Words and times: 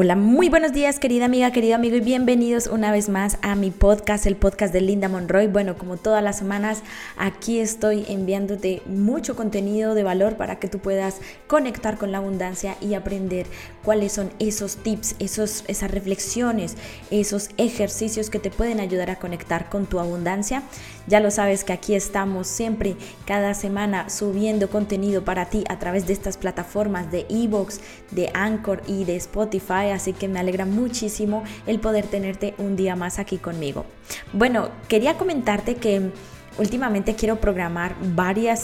Hola, 0.00 0.14
muy 0.14 0.48
buenos 0.48 0.72
días 0.72 1.00
querida 1.00 1.24
amiga, 1.24 1.50
querido 1.50 1.74
amigo 1.74 1.96
y 1.96 2.00
bienvenidos 2.00 2.68
una 2.68 2.92
vez 2.92 3.08
más 3.08 3.36
a 3.42 3.56
mi 3.56 3.72
podcast, 3.72 4.26
el 4.26 4.36
podcast 4.36 4.72
de 4.72 4.80
Linda 4.80 5.08
Monroy. 5.08 5.48
Bueno, 5.48 5.76
como 5.76 5.96
todas 5.96 6.22
las 6.22 6.38
semanas, 6.38 6.84
aquí 7.16 7.58
estoy 7.58 8.04
enviándote 8.08 8.80
mucho 8.86 9.34
contenido 9.34 9.96
de 9.96 10.04
valor 10.04 10.36
para 10.36 10.60
que 10.60 10.68
tú 10.68 10.78
puedas 10.78 11.16
conectar 11.48 11.98
con 11.98 12.12
la 12.12 12.18
abundancia 12.18 12.76
y 12.80 12.94
aprender 12.94 13.48
cuáles 13.82 14.12
son 14.12 14.30
esos 14.38 14.76
tips, 14.76 15.16
esos, 15.18 15.64
esas 15.66 15.90
reflexiones, 15.90 16.76
esos 17.10 17.50
ejercicios 17.56 18.30
que 18.30 18.38
te 18.38 18.52
pueden 18.52 18.78
ayudar 18.78 19.10
a 19.10 19.18
conectar 19.18 19.68
con 19.68 19.86
tu 19.86 19.98
abundancia. 19.98 20.62
Ya 21.08 21.18
lo 21.18 21.32
sabes 21.32 21.64
que 21.64 21.72
aquí 21.72 21.94
estamos 21.94 22.46
siempre, 22.46 22.94
cada 23.26 23.52
semana, 23.52 24.10
subiendo 24.10 24.70
contenido 24.70 25.24
para 25.24 25.46
ti 25.46 25.64
a 25.68 25.80
través 25.80 26.06
de 26.06 26.12
estas 26.12 26.36
plataformas 26.36 27.10
de 27.10 27.26
Evox, 27.30 27.80
de 28.12 28.30
Anchor 28.34 28.82
y 28.86 29.04
de 29.04 29.16
Spotify 29.16 29.87
así 29.90 30.12
que 30.12 30.28
me 30.28 30.38
alegra 30.38 30.64
muchísimo 30.64 31.44
el 31.66 31.80
poder 31.80 32.06
tenerte 32.06 32.54
un 32.58 32.76
día 32.76 32.96
más 32.96 33.18
aquí 33.18 33.38
conmigo. 33.38 33.84
Bueno, 34.32 34.70
quería 34.88 35.16
comentarte 35.16 35.76
que 35.76 36.10
últimamente 36.58 37.14
quiero 37.14 37.40
programar 37.40 37.94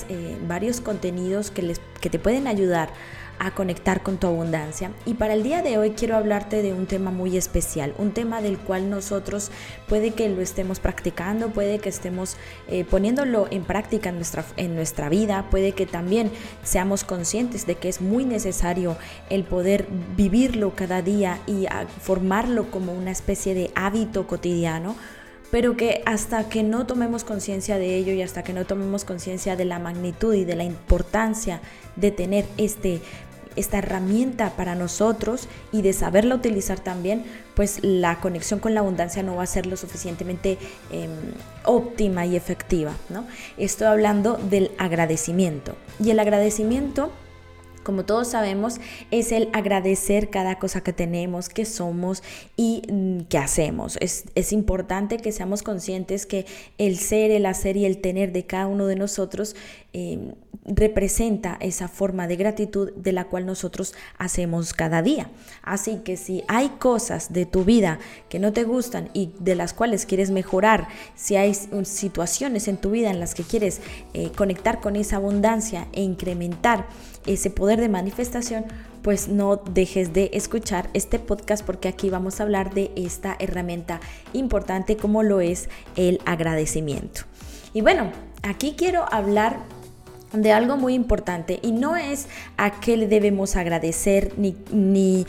eh, 0.08 0.36
varios 0.46 0.80
contenidos 0.80 1.50
que, 1.50 1.62
les, 1.62 1.80
que 2.00 2.10
te 2.10 2.18
pueden 2.18 2.46
ayudar 2.46 2.90
a 3.38 3.52
conectar 3.52 4.02
con 4.02 4.18
tu 4.18 4.26
abundancia. 4.26 4.92
Y 5.06 5.14
para 5.14 5.34
el 5.34 5.42
día 5.42 5.62
de 5.62 5.78
hoy 5.78 5.90
quiero 5.90 6.16
hablarte 6.16 6.62
de 6.62 6.72
un 6.72 6.86
tema 6.86 7.10
muy 7.10 7.36
especial, 7.36 7.94
un 7.98 8.12
tema 8.12 8.40
del 8.40 8.58
cual 8.58 8.90
nosotros 8.90 9.50
puede 9.88 10.12
que 10.12 10.28
lo 10.28 10.40
estemos 10.40 10.80
practicando, 10.80 11.50
puede 11.50 11.78
que 11.78 11.88
estemos 11.88 12.36
eh, 12.68 12.84
poniéndolo 12.84 13.48
en 13.50 13.64
práctica 13.64 14.10
en 14.10 14.16
nuestra, 14.16 14.44
en 14.56 14.74
nuestra 14.74 15.08
vida, 15.08 15.46
puede 15.50 15.72
que 15.72 15.86
también 15.86 16.30
seamos 16.62 17.04
conscientes 17.04 17.66
de 17.66 17.76
que 17.76 17.88
es 17.88 18.00
muy 18.00 18.24
necesario 18.24 18.96
el 19.30 19.44
poder 19.44 19.86
vivirlo 20.16 20.74
cada 20.74 21.02
día 21.02 21.40
y 21.46 21.66
formarlo 22.00 22.70
como 22.70 22.92
una 22.92 23.10
especie 23.10 23.54
de 23.54 23.70
hábito 23.74 24.26
cotidiano 24.26 24.96
pero 25.54 25.76
que 25.76 26.02
hasta 26.04 26.48
que 26.48 26.64
no 26.64 26.84
tomemos 26.84 27.22
conciencia 27.22 27.78
de 27.78 27.94
ello 27.94 28.12
y 28.12 28.22
hasta 28.22 28.42
que 28.42 28.52
no 28.52 28.64
tomemos 28.64 29.04
conciencia 29.04 29.54
de 29.54 29.64
la 29.64 29.78
magnitud 29.78 30.34
y 30.34 30.44
de 30.44 30.56
la 30.56 30.64
importancia 30.64 31.60
de 31.94 32.10
tener 32.10 32.44
este 32.56 33.00
esta 33.54 33.78
herramienta 33.78 34.50
para 34.56 34.74
nosotros 34.74 35.48
y 35.70 35.82
de 35.82 35.92
saberla 35.92 36.34
utilizar 36.34 36.80
también, 36.80 37.24
pues 37.54 37.78
la 37.84 38.18
conexión 38.18 38.58
con 38.58 38.74
la 38.74 38.80
abundancia 38.80 39.22
no 39.22 39.36
va 39.36 39.44
a 39.44 39.46
ser 39.46 39.66
lo 39.66 39.76
suficientemente 39.76 40.58
em, 40.90 41.12
óptima 41.64 42.26
y 42.26 42.34
efectiva. 42.34 42.90
¿no? 43.08 43.24
Estoy 43.56 43.86
hablando 43.86 44.34
del 44.34 44.72
agradecimiento. 44.76 45.76
Y 46.02 46.10
el 46.10 46.18
agradecimiento 46.18 47.12
como 47.84 48.04
todos 48.04 48.28
sabemos, 48.28 48.80
es 49.10 49.30
el 49.30 49.48
agradecer 49.52 50.30
cada 50.30 50.58
cosa 50.58 50.82
que 50.82 50.92
tenemos, 50.92 51.48
que 51.48 51.64
somos 51.64 52.22
y 52.56 52.82
mm, 52.90 53.20
que 53.28 53.38
hacemos. 53.38 53.96
Es, 54.00 54.24
importante 54.52 55.18
que 55.18 55.32
seamos 55.32 55.62
conscientes 55.62 56.26
que 56.26 56.46
el 56.78 56.98
ser, 56.98 57.30
el 57.30 57.46
hacer 57.46 57.76
y 57.76 57.84
el 57.84 57.98
tener 57.98 58.32
de 58.32 58.44
cada 58.46 58.66
uno 58.66 58.86
de 58.86 58.96
nosotros 58.96 59.56
em, 59.92 60.32
representa 60.64 61.56
esa 61.60 61.88
forma 61.88 62.26
de 62.26 62.36
gratitud 62.36 62.92
de 62.94 63.12
la 63.12 63.24
cual 63.24 63.46
nosotros 63.46 63.94
hacemos 64.18 64.72
cada 64.72 65.02
día. 65.02 65.30
Así 65.62 65.98
que 66.04 66.16
si 66.16 66.42
hay 66.48 66.70
cosas 66.78 67.32
de 67.32 67.46
tu 67.46 67.64
vida 67.64 67.98
que 68.28 68.38
no 68.38 68.52
te 68.52 68.64
gustan 68.64 69.10
y 69.12 69.32
de 69.38 69.54
las 69.54 69.74
cuales 69.74 70.06
quieres 70.06 70.30
mejorar, 70.30 70.88
si 71.14 71.36
hay 71.36 71.54
situaciones 71.54 72.68
en 72.68 72.78
tu 72.78 72.90
vida 72.90 73.10
en 73.10 73.20
las 73.20 73.34
que 73.34 73.42
quieres 73.42 73.80
eh, 74.14 74.30
conectar 74.34 74.80
con 74.80 74.96
esa 74.96 75.16
abundancia 75.16 75.88
e 75.92 76.02
incrementar 76.02 76.86
ese 77.26 77.50
poder 77.50 77.80
de 77.80 77.88
manifestación, 77.88 78.64
pues 79.02 79.28
no 79.28 79.56
dejes 79.56 80.12
de 80.12 80.30
escuchar 80.32 80.88
este 80.94 81.18
podcast 81.18 81.64
porque 81.64 81.88
aquí 81.88 82.08
vamos 82.08 82.40
a 82.40 82.44
hablar 82.44 82.72
de 82.72 82.90
esta 82.96 83.36
herramienta 83.38 84.00
importante 84.32 84.96
como 84.96 85.22
lo 85.22 85.40
es 85.40 85.68
el 85.96 86.20
agradecimiento. 86.24 87.22
Y 87.74 87.82
bueno, 87.82 88.10
aquí 88.42 88.74
quiero 88.78 89.04
hablar 89.12 89.58
de 90.34 90.52
algo 90.52 90.76
muy 90.76 90.94
importante 90.94 91.58
y 91.62 91.72
no 91.72 91.96
es 91.96 92.26
a 92.56 92.80
qué 92.80 92.96
le 92.96 93.06
debemos 93.06 93.56
agradecer 93.56 94.32
ni, 94.36 94.56
ni 94.72 95.26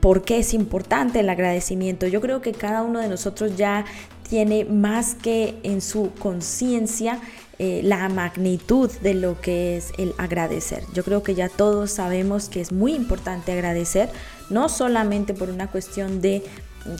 por 0.00 0.22
qué 0.22 0.38
es 0.38 0.54
importante 0.54 1.20
el 1.20 1.30
agradecimiento. 1.30 2.06
Yo 2.06 2.20
creo 2.20 2.40
que 2.40 2.52
cada 2.52 2.82
uno 2.82 3.00
de 3.00 3.08
nosotros 3.08 3.56
ya 3.56 3.84
tiene 4.28 4.64
más 4.64 5.14
que 5.14 5.58
en 5.62 5.80
su 5.80 6.10
conciencia 6.18 7.20
eh, 7.58 7.82
la 7.84 8.08
magnitud 8.08 8.90
de 9.00 9.14
lo 9.14 9.40
que 9.40 9.76
es 9.76 9.92
el 9.96 10.12
agradecer. 10.18 10.82
Yo 10.92 11.04
creo 11.04 11.22
que 11.22 11.36
ya 11.36 11.48
todos 11.48 11.92
sabemos 11.92 12.48
que 12.48 12.60
es 12.60 12.72
muy 12.72 12.94
importante 12.94 13.52
agradecer, 13.52 14.10
no 14.50 14.68
solamente 14.68 15.34
por 15.34 15.50
una 15.50 15.70
cuestión 15.70 16.20
de 16.20 16.42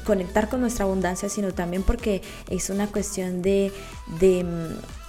conectar 0.04 0.48
con 0.48 0.60
nuestra 0.60 0.84
abundancia, 0.84 1.28
sino 1.28 1.52
también 1.52 1.82
porque 1.82 2.22
es 2.48 2.70
una 2.70 2.86
cuestión 2.86 3.42
de, 3.42 3.72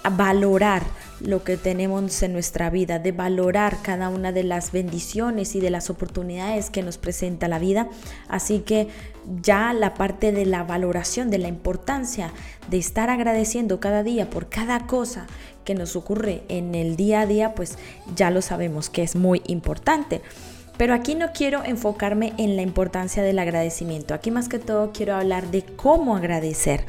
valorar 0.10 0.84
lo 1.20 1.44
que 1.44 1.58
tenemos 1.58 2.22
en 2.24 2.34
nuestra 2.34 2.70
vida, 2.70 3.00
de 3.00 3.12
valorar 3.12 3.78
cada 3.82 4.10
una 4.10 4.32
de 4.32 4.44
las 4.44 4.72
bendiciones 4.72 5.56
y 5.56 5.60
de 5.60 5.70
las 5.70 5.90
oportunidades 5.90 6.70
que 6.70 6.84
nos 6.84 6.98
presenta 6.98 7.48
la 7.48 7.60
vida. 7.60 7.88
Así 8.28 8.60
que 8.60 8.88
ya 9.42 9.74
la 9.74 9.94
parte 9.94 10.32
de 10.32 10.46
la 10.46 10.64
valoración, 10.64 11.30
de 11.30 11.38
la 11.38 11.48
importancia 11.48 12.32
de 12.70 12.78
estar 12.78 13.10
agradeciendo 13.10 13.80
cada 13.80 14.04
día 14.04 14.30
por 14.30 14.50
cada 14.50 14.88
cosa 14.88 15.28
que 15.64 15.76
nos 15.76 15.96
ocurre 15.96 16.44
en 16.48 16.76
el 16.76 16.96
día 16.96 17.22
a 17.22 17.26
día, 17.26 17.56
pues 17.56 17.78
ya 18.16 18.30
lo 18.30 18.42
sabemos 18.42 18.90
que 18.90 19.04
es 19.04 19.16
muy 19.16 19.42
importante. 19.48 20.22
Pero 20.78 20.94
aquí 20.94 21.16
no 21.16 21.32
quiero 21.34 21.64
enfocarme 21.64 22.34
en 22.38 22.56
la 22.56 22.62
importancia 22.62 23.24
del 23.24 23.40
agradecimiento. 23.40 24.14
Aquí 24.14 24.30
más 24.30 24.50
que 24.50 24.60
todo 24.60 24.92
quiero 24.92 25.16
hablar 25.16 25.50
de 25.50 25.64
cómo 25.64 26.18
agradecer. 26.18 26.86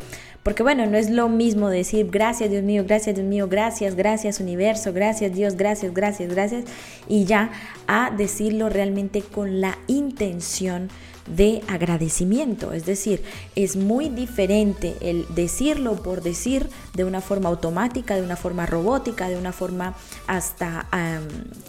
Porque 0.47 0.63
bueno, 0.63 0.87
no 0.87 0.97
es 0.97 1.11
lo 1.11 1.29
mismo 1.29 1.71
decir 1.71 2.09
gracias 2.09 2.49
Dios 2.49 2.63
mío, 2.63 2.85
gracias 2.87 3.17
Dios 3.17 3.27
mío, 3.27 3.49
gracias, 3.49 3.97
gracias 3.97 4.39
universo, 4.39 4.93
gracias 4.93 5.35
Dios, 5.35 5.57
gracias, 5.57 5.93
gracias, 5.93 6.33
gracias. 6.33 6.65
Y 7.09 7.25
ya 7.25 7.51
a 7.89 8.13
decirlo 8.17 8.69
realmente 8.69 9.23
con 9.23 9.61
la 9.61 9.77
intención 9.89 10.89
de 11.27 11.63
agradecimiento. 11.67 12.73
Es 12.75 12.87
decir, 12.87 13.25
es 13.57 13.75
muy 13.75 14.09
diferente 14.09 14.95
el 15.01 15.27
decirlo 15.35 16.01
por 16.01 16.23
decir 16.23 16.69
de 16.95 17.03
una 17.03 17.21
forma 17.21 17.49
automática, 17.49 18.15
de 18.15 18.23
una 18.23 18.37
forma 18.37 18.67
robótica, 18.67 19.29
de 19.29 19.37
una 19.37 19.51
forma 19.51 19.97
hasta 20.29 20.87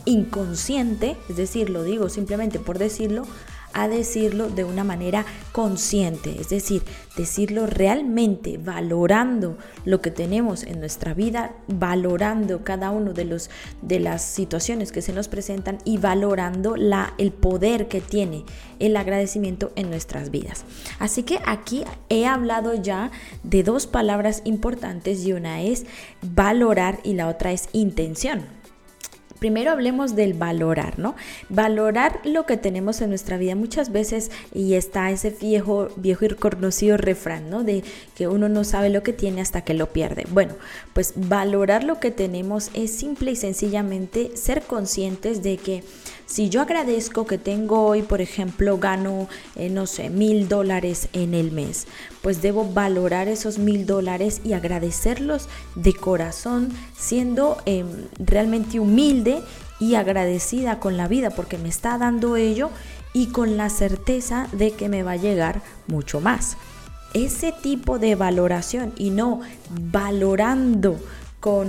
inconsciente. 0.06 1.18
Es 1.30 1.38
decir, 1.38 1.72
lo 1.72 1.84
digo 1.84 2.10
simplemente 2.10 2.60
por 2.60 2.78
decirlo 2.78 3.26
a 3.74 3.88
decirlo 3.88 4.50
de 4.50 4.64
una 4.64 4.84
manera 4.84 5.26
consciente, 5.52 6.40
es 6.40 6.50
decir, 6.50 6.84
decirlo 7.16 7.68
realmente 7.68 8.58
valorando 8.58 9.58
lo 9.86 10.02
que 10.02 10.12
tenemos 10.12 10.64
en 10.64 10.80
nuestra 10.80 11.14
vida, 11.14 11.54
valorando 11.68 12.64
cada 12.64 12.92
uno 12.92 13.14
de 13.14 13.26
los 13.26 13.50
de 13.82 14.00
las 14.00 14.24
situaciones 14.24 14.92
que 14.92 15.02
se 15.02 15.14
nos 15.14 15.28
presentan 15.28 15.78
y 15.84 15.98
valorando 15.98 16.76
la 16.76 17.14
el 17.18 17.32
poder 17.32 17.88
que 17.88 18.02
tiene 18.02 18.46
el 18.80 18.96
agradecimiento 18.96 19.72
en 19.76 19.90
nuestras 19.90 20.32
vidas. 20.32 20.64
Así 21.00 21.24
que 21.24 21.40
aquí 21.46 21.84
he 22.10 22.26
hablado 22.26 22.76
ya 22.76 23.12
de 23.44 23.64
dos 23.64 23.88
palabras 23.88 24.42
importantes 24.46 25.26
y 25.26 25.34
una 25.34 25.62
es 25.62 25.86
valorar 26.22 27.00
y 27.04 27.14
la 27.14 27.28
otra 27.28 27.52
es 27.52 27.70
intención. 27.74 28.57
Primero 29.40 29.72
hablemos 29.72 30.16
del 30.16 30.34
valorar, 30.34 30.98
¿no? 30.98 31.16
Valorar 31.50 32.20
lo 32.24 32.46
que 32.46 32.58
tenemos 32.58 33.02
en 33.02 33.10
nuestra 33.10 33.38
vida 33.38 33.56
muchas 33.56 33.92
veces 33.92 34.32
y 34.54 34.74
está 34.74 35.12
ese 35.12 35.30
viejo, 35.30 35.90
viejo 35.96 36.26
y 36.26 36.30
conocido 36.30 36.98
refrán, 36.98 37.50
¿no? 37.50 37.64
De 37.64 37.84
que 38.16 38.28
uno 38.28 38.50
no 38.50 38.64
sabe 38.64 38.90
lo 38.90 39.04
que 39.04 39.14
tiene 39.14 39.42
hasta 39.42 39.62
que 39.62 39.74
lo 39.74 39.88
pierde. 39.94 40.26
Bueno, 40.32 40.56
pues 40.94 41.14
valorar 41.16 41.84
lo 41.84 42.00
que 42.00 42.12
tenemos 42.12 42.72
es 42.74 42.92
simple 42.92 43.32
y 43.32 43.36
sencillamente 43.36 44.36
ser 44.36 44.64
conscientes 44.64 45.44
de 45.44 45.58
que 45.58 45.84
si 46.28 46.50
yo 46.50 46.62
agradezco 46.62 47.26
que 47.26 47.38
tengo 47.38 47.86
hoy, 47.86 48.02
por 48.02 48.20
ejemplo, 48.20 48.78
gano, 48.78 49.30
eh, 49.56 49.70
no 49.70 49.88
sé, 49.88 50.10
mil 50.10 50.50
dólares 50.50 51.08
en 51.14 51.34
el 51.34 51.52
mes, 51.54 51.88
pues 52.28 52.42
debo 52.42 52.66
valorar 52.66 53.30
esos 53.30 53.58
mil 53.58 53.86
dólares 53.86 54.42
y 54.44 54.52
agradecerlos 54.52 55.48
de 55.76 55.94
corazón, 55.94 56.74
siendo 56.94 57.56
em, 57.66 57.88
realmente 58.20 58.82
humilde 58.82 59.40
y 59.80 59.96
agradecida 59.96 60.82
con 60.82 60.98
la 60.98 61.08
vida 61.08 61.30
porque 61.30 61.58
me 61.58 61.70
está 61.70 61.98
dando 61.98 62.36
ello 62.36 62.70
y 63.14 63.28
con 63.28 63.56
la 63.56 63.70
certeza 63.70 64.50
de 64.52 64.72
que 64.72 64.90
me 64.90 65.04
va 65.04 65.12
a 65.14 65.16
llegar 65.16 65.62
mucho 65.88 66.20
más. 66.20 66.58
Ese 67.14 67.54
tipo 67.54 67.98
de 67.98 68.16
valoración 68.16 68.92
y 68.98 69.12
no 69.12 69.40
valorando 69.70 71.00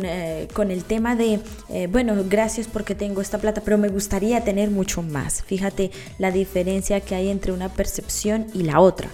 eh, 0.02 0.48
con, 0.52 0.72
el 0.72 0.82
tema 0.82 1.14
de, 1.14 1.38
eh, 1.68 1.86
bueno, 1.86 2.16
gracias 2.28 2.66
porque 2.66 2.96
tengo 2.96 3.20
esta 3.20 3.38
plata, 3.38 3.60
pero 3.64 3.78
me 3.78 3.90
gustaría 3.90 4.42
tener 4.42 4.72
mucho 4.72 5.02
más. 5.02 5.44
Fíjate 5.44 5.92
la 6.18 6.32
diferencia 6.32 6.98
que 7.00 7.14
hay 7.14 7.28
entre 7.28 7.52
una 7.52 7.68
percepción 7.68 8.48
y 8.54 8.64
la 8.64 8.80
otra. 8.80 9.08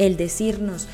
El 0.00 0.16
decirnos, 0.16 0.88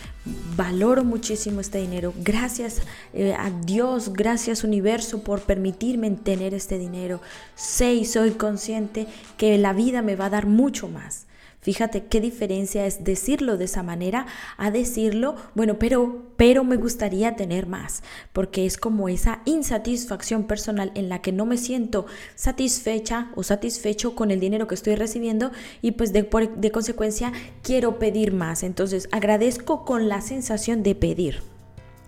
valoro 0.56 1.04
muchísimo 1.04 1.60
este 1.60 1.78
dinero, 1.78 2.12
gracias 2.16 2.80
eh, 3.14 3.36
a 3.38 3.50
Dios, 3.50 4.12
gracias 4.12 4.64
universo 4.64 5.22
por 5.22 5.42
permitirme 5.42 6.10
tener 6.10 6.54
este 6.54 6.76
dinero. 6.76 7.20
Sé 7.54 7.94
y 7.94 8.04
soy 8.04 8.32
consciente 8.32 9.06
que 9.36 9.58
la 9.58 9.72
vida 9.72 10.02
me 10.02 10.16
va 10.16 10.24
a 10.24 10.30
dar 10.30 10.46
mucho 10.46 10.88
más. 10.88 11.25
Fíjate 11.66 12.04
qué 12.04 12.20
diferencia 12.20 12.86
es 12.86 13.02
decirlo 13.02 13.56
de 13.56 13.64
esa 13.64 13.82
manera 13.82 14.28
a 14.56 14.70
decirlo, 14.70 15.34
bueno, 15.56 15.80
pero, 15.80 16.22
pero 16.36 16.62
me 16.62 16.76
gustaría 16.76 17.34
tener 17.34 17.66
más, 17.66 18.04
porque 18.32 18.66
es 18.66 18.76
como 18.76 19.08
esa 19.08 19.42
insatisfacción 19.46 20.44
personal 20.44 20.92
en 20.94 21.08
la 21.08 21.22
que 21.22 21.32
no 21.32 21.44
me 21.44 21.56
siento 21.56 22.06
satisfecha 22.36 23.32
o 23.34 23.42
satisfecho 23.42 24.14
con 24.14 24.30
el 24.30 24.38
dinero 24.38 24.68
que 24.68 24.76
estoy 24.76 24.94
recibiendo 24.94 25.50
y 25.82 25.90
pues 25.90 26.12
de, 26.12 26.28
de 26.56 26.70
consecuencia 26.70 27.32
quiero 27.64 27.98
pedir 27.98 28.32
más. 28.32 28.62
Entonces 28.62 29.08
agradezco 29.10 29.84
con 29.84 30.08
la 30.08 30.20
sensación 30.20 30.84
de 30.84 30.94
pedir. 30.94 31.55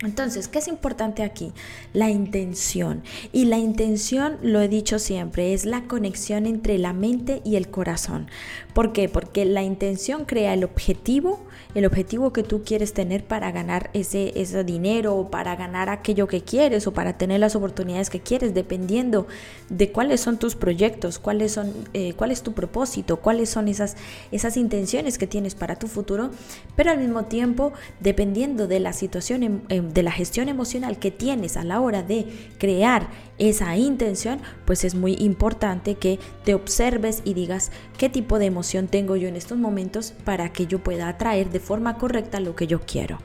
Entonces, 0.03 0.47
¿qué 0.47 0.61
es 0.61 0.69
importante 0.69 1.25
aquí? 1.25 1.53
La 1.93 2.09
intención. 2.09 3.03
Y 3.33 3.47
la 3.47 3.59
intención, 3.59 4.37
lo 4.43 4.61
he 4.61 4.69
dicho 4.69 5.01
siempre, 5.01 5.55
es 5.55 5.65
la 5.65 5.85
conexión 5.85 6.47
entre 6.47 6.79
la 6.79 6.93
mente 6.93 7.43
y 7.45 7.57
el 7.57 7.69
corazón. 7.69 8.29
¿Por 8.75 8.93
qué? 8.93 9.09
Porque 9.09 9.45
la 9.45 9.65
intención 9.65 10.25
crea 10.25 10.55
el 10.55 10.63
objetivo, 10.63 11.41
el 11.75 11.85
objetivo 11.85 12.33
que 12.33 12.43
tú 12.43 12.63
quieres 12.65 12.95
tener 12.95 13.25
para 13.25 13.53
ganar 13.53 13.91
ese, 13.93 14.33
ese 14.41 14.65
dinero 14.65 15.15
o 15.17 15.31
para 15.31 15.55
ganar 15.57 15.91
aquello 15.91 16.27
que 16.27 16.43
quieres 16.43 16.87
o 16.87 16.93
para 16.93 17.19
tener 17.19 17.41
las 17.41 17.55
oportunidades 17.57 18.11
que 18.11 18.21
quieres, 18.21 18.55
dependiendo 18.55 19.27
de 19.69 19.93
cuáles 19.93 20.21
son 20.21 20.39
tus 20.39 20.57
proyectos, 20.57 21.19
cuáles 21.19 21.53
son, 21.53 21.73
eh, 21.93 22.15
cuál 22.15 22.31
es 22.31 22.43
tu 22.43 22.53
propósito, 22.53 23.19
cuáles 23.19 23.51
son 23.51 23.69
esas, 23.69 23.97
esas 24.33 24.57
intenciones 24.57 25.19
que 25.19 25.27
tienes 25.27 25.55
para 25.55 25.77
tu 25.77 25.89
futuro, 25.89 26.31
pero 26.75 26.91
al 26.91 26.99
mismo 26.99 27.25
tiempo, 27.25 27.73
dependiendo 28.01 28.67
de 28.67 28.81
la 28.81 28.93
situación 28.93 29.43
em, 29.43 29.61
em, 29.69 29.91
de 29.91 30.03
la 30.03 30.13
gestión 30.13 30.49
emocional 30.49 30.99
que 30.99 31.11
tienes 31.11 31.57
a 31.57 31.65
la 31.65 31.81
hora 31.81 32.03
de 32.03 32.27
crear 32.59 33.09
esa 33.39 33.77
intención, 33.77 34.41
pues 34.65 34.85
es 34.85 34.95
muy 34.95 35.15
importante 35.15 35.95
que 35.95 36.19
te 36.45 36.55
observes 36.55 37.23
y 37.25 37.35
digas 37.35 37.71
qué 37.97 38.09
tipo 38.09 38.39
de 38.39 38.47
emoción 38.47 38.89
tengo 38.89 39.17
yo 39.17 39.29
en 39.29 39.37
estos 39.37 39.59
momentos 39.59 40.13
para 40.25 40.53
que 40.53 40.67
yo 40.67 40.81
pueda 40.81 41.09
atraer 41.09 41.51
de 41.51 41.61
forma 41.69 41.99
correcta 41.99 42.41
lo 42.41 42.57
que 42.57 42.67
yo 42.67 42.81
quiero. 42.81 43.19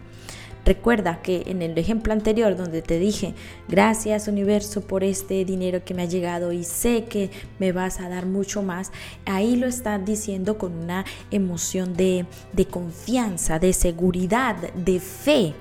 Recuerda 0.66 1.22
que 1.22 1.44
en 1.48 1.62
el 1.62 1.78
ejemplo 1.78 2.12
anterior 2.12 2.58
donde 2.58 2.82
te 2.82 3.00
dije, 3.00 3.36
gracias 3.70 4.28
universo 4.28 4.82
por 4.82 5.06
este 5.06 5.46
dinero 5.46 5.86
que 5.86 5.94
me 5.94 6.04
ha 6.04 6.06
llegado 6.06 6.52
y 6.52 6.66
sé 6.66 7.06
que 7.06 7.32
me 7.60 7.72
vas 7.72 8.02
a 8.02 8.10
dar 8.10 8.26
mucho 8.26 8.62
más, 8.62 8.92
ahí 9.26 9.56
lo 9.56 9.68
estás 9.68 10.06
diciendo 10.06 10.58
con 10.58 10.74
una 10.74 11.06
emoción 11.32 11.96
de, 11.96 12.26
de 12.52 12.66
confianza, 12.66 13.60
de 13.60 13.72
seguridad, 13.72 14.56
de 14.74 15.00
fe. 15.00 15.54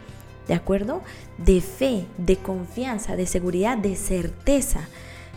¿de 0.49 0.55
acuerdo? 0.55 1.03
De 1.39 1.61
fe, 1.61 2.05
de 2.19 2.37
confianza, 2.37 3.15
de 3.15 3.27
seguridad, 3.27 3.79
de 3.79 3.95
certeza. 3.95 4.89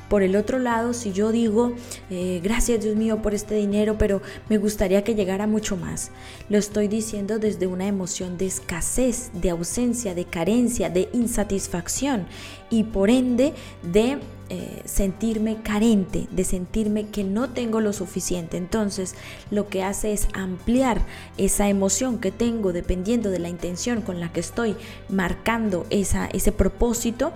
Por 0.10 0.22
el 0.22 0.36
otro 0.36 0.60
lado, 0.60 0.94
si 0.94 1.12
yo 1.12 1.32
digo, 1.32 1.74
eh, 2.10 2.40
gracias 2.44 2.84
Dios 2.84 2.96
mío 2.96 3.22
por 3.22 3.34
este 3.34 3.56
dinero, 3.56 3.98
pero 3.98 4.22
me 4.50 4.58
gustaría 4.58 5.04
que 5.04 5.16
llegara 5.16 5.48
mucho 5.48 5.78
más, 5.78 6.12
lo 6.50 6.58
estoy 6.58 6.88
diciendo 6.88 7.40
desde 7.40 7.68
una 7.68 7.88
emoción 7.88 8.38
de 8.38 8.46
escasez, 8.46 9.32
de 9.34 9.50
ausencia, 9.50 10.14
de 10.14 10.26
carencia, 10.26 10.90
de 10.90 11.10
insatisfacción 11.14 12.28
y 12.70 12.84
por 12.84 13.10
ende 13.10 13.54
de 13.82 14.20
eh, 14.48 14.84
sentirme 14.86 15.64
carente, 15.64 16.28
de 16.30 16.44
sentirme 16.44 17.08
que 17.08 17.24
no 17.24 17.50
tengo 17.50 17.82
lo 17.82 17.94
suficiente. 17.94 18.58
Entonces 18.58 19.16
lo 19.50 19.70
que 19.70 19.82
hace 19.82 20.14
es 20.14 20.28
ampliar 20.34 21.02
esa 21.38 21.68
emoción 21.68 22.20
que 22.20 22.32
tengo 22.32 22.72
dependiendo 22.72 23.32
de 23.32 23.40
la 23.40 23.50
intención 23.50 24.02
con 24.02 24.20
la 24.20 24.32
que 24.32 24.42
estoy 24.42 24.76
marcando 25.10 25.88
esa, 25.90 26.28
ese 26.28 26.52
propósito 26.52 27.34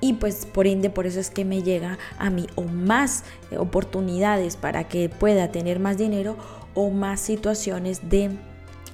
y 0.00 0.14
pues 0.14 0.46
por 0.46 0.66
ende 0.66 0.90
por 0.90 1.06
eso 1.06 1.20
es 1.20 1.30
que 1.30 1.44
me 1.44 1.62
llega 1.62 1.98
a 2.18 2.30
mí 2.30 2.46
o 2.54 2.62
más 2.62 3.24
eh, 3.50 3.58
oportunidades 3.58 4.56
para 4.56 4.88
que 4.88 5.08
pueda 5.08 5.52
tener 5.52 5.78
más 5.78 5.98
dinero 5.98 6.36
o 6.74 6.90
más 6.90 7.20
situaciones 7.20 8.08
de 8.08 8.30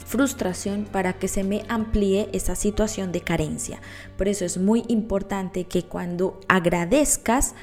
frustración 0.06 0.86
para 0.90 1.14
que 1.14 1.28
se 1.28 1.42
me 1.42 1.64
amplíe 1.68 2.28
esa 2.32 2.54
situación 2.54 3.12
de 3.12 3.20
carencia. 3.20 3.80
Por 4.16 4.28
eso 4.28 4.44
es 4.44 4.56
muy 4.56 4.84
importante 4.88 5.64
que 5.64 5.82
cuando 5.82 6.40
agradezcas, 6.48 7.54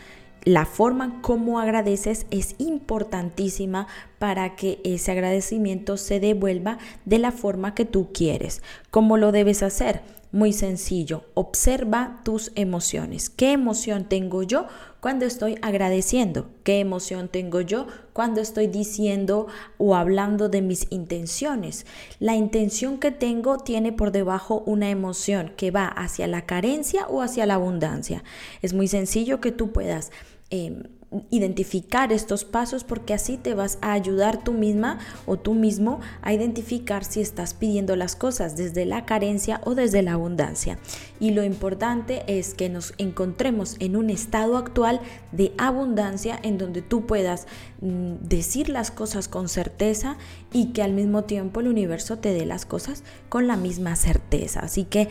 la 0.44 0.66
forma 0.66 1.22
como 1.22 1.60
agradeces 1.60 2.26
es 2.30 2.56
importantísima 2.58 3.88
para 4.20 4.58
que 4.58 4.82
ese 4.84 5.12
agradecimiento 5.12 5.96
se 5.96 6.20
devuelva 6.20 6.80
de 7.06 7.18
la 7.18 7.32
forma 7.32 7.74
que 7.76 7.86
tú 7.86 8.12
quieres. 8.14 8.62
¿Cómo 8.92 9.16
lo 9.16 9.32
debes 9.32 9.64
hacer? 9.64 10.02
Muy 10.34 10.52
sencillo, 10.52 11.26
observa 11.36 12.22
tus 12.26 12.52
emociones. 12.56 13.30
¿Qué 13.30 13.52
emoción 13.52 14.10
tengo 14.10 14.42
yo 14.42 14.66
cuando 15.00 15.26
estoy 15.26 15.60
agradeciendo? 15.62 16.50
¿Qué 16.64 16.80
emoción 16.80 17.28
tengo 17.28 17.62
yo 17.62 17.86
cuando 18.14 18.42
estoy 18.42 18.66
diciendo 18.66 19.46
o 19.78 19.96
hablando 19.96 20.50
de 20.50 20.64
mis 20.64 20.88
intenciones? 20.90 21.86
La 22.18 22.36
intención 22.36 22.98
que 22.98 23.12
tengo 23.12 23.60
tiene 23.60 23.92
por 23.92 24.12
debajo 24.12 24.64
una 24.66 24.90
emoción 24.90 25.54
que 25.56 25.70
va 25.70 25.86
hacia 25.86 26.26
la 26.26 26.48
carencia 26.48 27.06
o 27.10 27.22
hacia 27.22 27.46
la 27.46 27.54
abundancia. 27.54 28.24
Es 28.64 28.74
muy 28.74 28.88
sencillo 28.88 29.40
que 29.40 29.52
tú 29.52 29.72
puedas 29.72 30.10
Em, 30.56 30.84
identificar 31.30 32.12
estos 32.12 32.46
pasos 32.46 32.84
porque 32.84 33.14
así 33.14 33.38
te 33.38 33.54
vas 33.54 33.78
a 33.82 33.94
ayudar 33.94 34.44
tú 34.44 34.54
misma 34.54 35.00
o 35.26 35.38
tú 35.38 35.54
mismo 35.54 36.00
a 36.22 36.34
identificar 36.34 37.04
si 37.04 37.22
estás 37.22 37.54
pidiendo 37.54 37.96
las 37.96 38.16
cosas 38.16 38.56
desde 38.56 38.86
la 38.86 39.06
carencia 39.06 39.62
o 39.64 39.76
desde 39.76 40.02
la 40.02 40.14
abundancia. 40.14 40.80
Y 41.20 41.32
lo 41.32 41.44
importante 41.44 42.24
es 42.28 42.54
que 42.54 42.70
nos 42.70 42.94
encontremos 42.98 43.76
en 43.80 43.96
un 43.96 44.10
estado 44.10 44.58
actual 44.58 45.00
de 45.32 45.54
abundancia 45.58 46.40
en 46.44 46.58
donde 46.58 46.82
tú 46.82 47.06
puedas 47.06 47.48
mm, 47.82 48.16
decir 48.22 48.70
las 48.70 48.92
cosas 48.92 49.28
con 49.28 49.50
certeza 49.50 50.18
y 50.52 50.74
que 50.74 50.84
al 50.84 50.94
mismo 50.94 51.24
tiempo 51.24 51.60
el 51.60 51.68
universo 51.68 52.18
te 52.18 52.34
dé 52.34 52.46
las 52.46 52.66
cosas 52.66 53.04
con 53.30 53.48
la 53.48 53.58
misma 53.58 53.96
certeza. 53.96 54.62
Así 54.62 54.84
que 54.84 55.10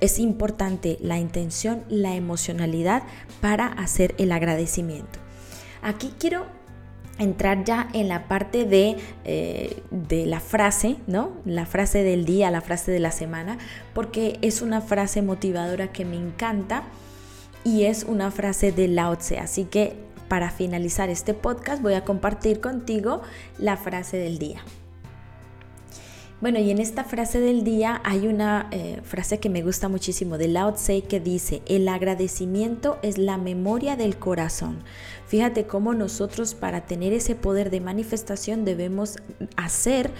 es 0.00 0.18
importante 0.18 0.98
la 1.00 1.18
intención, 1.18 1.84
la 1.88 2.14
emocionalidad 2.14 3.02
para 3.40 3.66
hacer 3.66 4.14
el 4.18 4.32
agradecimiento. 4.32 5.18
Aquí 5.82 6.12
quiero 6.18 6.46
entrar 7.18 7.64
ya 7.64 7.88
en 7.94 8.08
la 8.08 8.28
parte 8.28 8.64
de, 8.64 8.96
eh, 9.24 9.82
de, 9.90 10.26
la 10.26 10.40
frase, 10.40 10.96
¿no? 11.06 11.32
La 11.44 11.66
frase 11.66 12.04
del 12.04 12.24
día, 12.24 12.50
la 12.50 12.60
frase 12.60 12.92
de 12.92 13.00
la 13.00 13.10
semana, 13.10 13.58
porque 13.92 14.38
es 14.40 14.62
una 14.62 14.80
frase 14.80 15.20
motivadora 15.22 15.90
que 15.92 16.04
me 16.04 16.16
encanta 16.16 16.84
y 17.64 17.84
es 17.84 18.04
una 18.04 18.30
frase 18.30 18.70
de 18.70 18.88
Lao 18.88 19.16
Tse. 19.16 19.38
Así 19.38 19.64
que 19.64 19.96
para 20.28 20.50
finalizar 20.50 21.08
este 21.10 21.34
podcast 21.34 21.82
voy 21.82 21.94
a 21.94 22.04
compartir 22.04 22.60
contigo 22.60 23.22
la 23.58 23.76
frase 23.76 24.16
del 24.16 24.38
día. 24.38 24.62
Bueno, 26.40 26.60
y 26.60 26.70
en 26.70 26.78
esta 26.78 27.02
frase 27.02 27.40
del 27.40 27.64
día 27.64 28.00
hay 28.04 28.28
una 28.28 28.68
eh, 28.70 29.00
frase 29.02 29.40
que 29.40 29.48
me 29.48 29.62
gusta 29.62 29.88
muchísimo 29.88 30.38
de 30.38 30.46
Lao 30.46 30.72
Tse 30.74 31.02
que 31.02 31.18
dice, 31.18 31.62
el 31.66 31.88
agradecimiento 31.88 33.00
es 33.02 33.18
la 33.18 33.38
memoria 33.38 33.96
del 33.96 34.18
corazón. 34.18 34.78
Fíjate 35.26 35.66
cómo 35.66 35.94
nosotros 35.94 36.54
para 36.54 36.86
tener 36.86 37.12
ese 37.12 37.34
poder 37.34 37.70
de 37.70 37.80
manifestación 37.80 38.64
debemos 38.64 39.16
hacer 39.56 40.12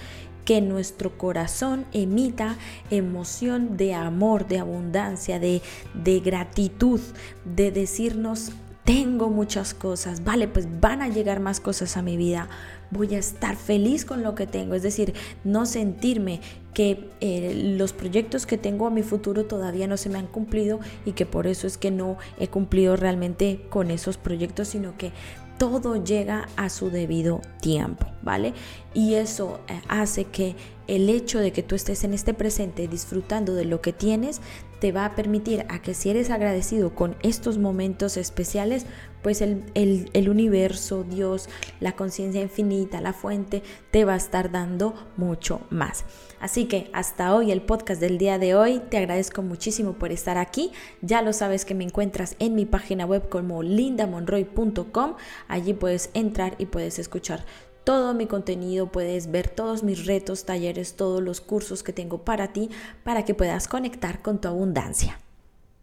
que 0.43 0.59
nuestro 0.59 1.17
corazón 1.17 1.85
emita 1.93 2.57
emoción 2.91 3.77
de 3.77 3.93
amor, 3.93 4.45
de 4.45 4.59
abundancia, 4.59 5.39
de, 5.39 5.61
de 5.93 6.19
gratitud, 6.19 6.99
de 7.45 7.71
decirnos 7.71 8.51
tengo 8.89 9.29
muchas 9.29 9.75
cosas, 9.75 10.23
vale, 10.23 10.47
pues 10.47 10.67
van 10.81 11.03
a 11.03 11.09
llegar 11.09 11.39
más 11.39 11.59
cosas 11.59 11.95
a 11.95 12.01
mi 12.01 12.17
vida, 12.17 12.49
voy 12.89 13.13
a 13.13 13.19
estar 13.19 13.55
feliz 13.55 14.03
con 14.03 14.23
lo 14.23 14.33
que 14.33 14.47
tengo, 14.47 14.73
es 14.73 14.81
decir, 14.81 15.13
no 15.43 15.67
sentirme 15.67 16.41
que 16.73 17.07
eh, 17.21 17.75
los 17.77 17.93
proyectos 17.93 18.47
que 18.47 18.57
tengo 18.57 18.87
a 18.87 18.89
mi 18.89 19.03
futuro 19.03 19.45
todavía 19.45 19.85
no 19.85 19.95
se 19.95 20.09
me 20.09 20.17
han 20.17 20.25
cumplido 20.25 20.79
y 21.05 21.11
que 21.11 21.27
por 21.27 21.45
eso 21.45 21.67
es 21.67 21.77
que 21.77 21.91
no 21.91 22.17
he 22.39 22.47
cumplido 22.47 22.95
realmente 22.95 23.63
con 23.69 23.91
esos 23.91 24.17
proyectos, 24.17 24.69
sino 24.69 24.97
que 24.97 25.11
todo 25.59 26.03
llega 26.03 26.47
a 26.55 26.69
su 26.69 26.89
debido 26.89 27.41
tiempo, 27.61 28.07
¿vale? 28.23 28.53
Y 28.93 29.15
eso 29.15 29.59
eh, 29.67 29.81
hace 29.87 30.25
que 30.25 30.55
el 30.87 31.09
hecho 31.09 31.39
de 31.39 31.51
que 31.51 31.61
tú 31.61 31.75
estés 31.75 32.03
en 32.03 32.13
este 32.13 32.33
presente 32.33 32.87
disfrutando 32.87 33.53
de 33.53 33.65
lo 33.65 33.79
que 33.79 33.93
tienes 33.93 34.41
te 34.79 34.91
va 34.91 35.05
a 35.05 35.15
permitir 35.15 35.65
a 35.69 35.81
que 35.81 35.93
si 35.93 36.09
eres 36.09 36.31
agradecido 36.31 36.95
con 36.95 37.15
estos 37.21 37.57
momentos 37.57 38.17
especiales, 38.17 38.85
pues 39.21 39.41
el, 39.41 39.65
el 39.75 40.29
universo, 40.29 41.03
Dios, 41.03 41.49
la 41.79 41.91
conciencia 41.91 42.41
infinita, 42.41 43.01
la 43.01 43.13
fuente, 43.13 43.61
te 43.91 44.05
va 44.05 44.13
a 44.13 44.17
estar 44.17 44.51
dando 44.51 44.95
mucho 45.17 45.61
más. 45.69 46.05
Así 46.39 46.65
que 46.65 46.89
hasta 46.93 47.35
hoy 47.35 47.51
el 47.51 47.61
podcast 47.61 47.99
del 47.99 48.17
día 48.17 48.39
de 48.39 48.55
hoy, 48.55 48.81
te 48.89 48.97
agradezco 48.97 49.41
muchísimo 49.41 49.93
por 49.93 50.13
estar 50.13 50.37
aquí. 50.37 50.71
Ya 51.01 51.21
lo 51.21 51.33
sabes 51.33 51.65
que 51.65 51.75
me 51.75 51.83
encuentras 51.83 52.37
en 52.39 52.55
mi 52.55 52.65
página 52.65 53.05
web 53.05 53.27
como 53.27 53.61
lindamonroy.com. 53.61 55.15
Allí 55.49 55.73
puedes 55.73 56.09
entrar 56.13 56.55
y 56.57 56.67
puedes 56.67 56.97
escuchar 56.97 57.43
todo 57.89 58.13
mi 58.13 58.27
contenido, 58.27 58.91
puedes 58.91 59.31
ver 59.31 59.49
todos 59.49 59.81
mis 59.81 60.05
retos, 60.05 60.45
talleres, 60.45 60.95
todos 60.95 61.23
los 61.23 61.41
cursos 61.41 61.81
que 61.81 61.91
tengo 61.91 62.23
para 62.23 62.53
ti, 62.53 62.69
para 63.03 63.25
que 63.25 63.33
puedas 63.33 63.67
conectar 63.67 64.21
con 64.21 64.39
tu 64.39 64.47
abundancia. 64.47 65.19